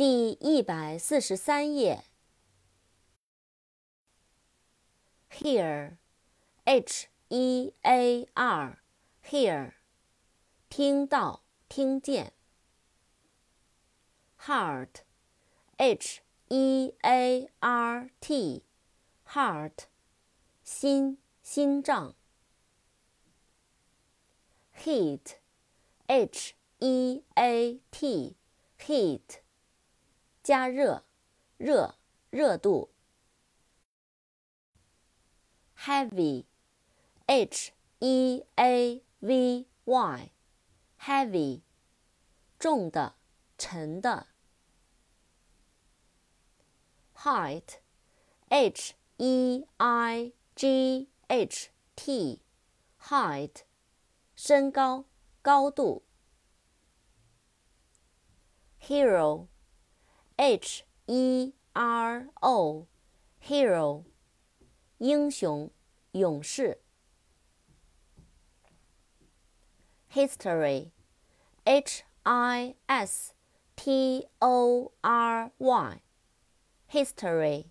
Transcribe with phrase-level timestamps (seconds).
[0.00, 2.04] 第一百四十三页。
[5.30, 9.74] Hear，H E A R，Hear，
[10.70, 12.32] 听到，听见。
[14.38, 19.80] Heart，H E A R T，Heart，
[20.64, 22.14] 心，心脏。
[24.78, 29.40] Heat，H E A T，Heat。
[30.50, 31.04] 加热，
[31.58, 31.94] 热，
[32.30, 32.90] 热度。
[35.78, 41.62] Heavy，H E A V Y，Heavy，
[42.58, 43.14] 重的，
[43.56, 44.26] 沉的。
[47.14, 53.62] Height，H E I G H T，Height，
[54.34, 55.04] 身高，
[55.42, 56.02] 高度。
[58.80, 59.49] Hero。
[60.39, 64.03] H E R O，hero，
[64.97, 65.71] 英雄，
[66.11, 66.81] 勇士。
[70.11, 73.33] History，H I S
[73.75, 77.65] T O R Y，history，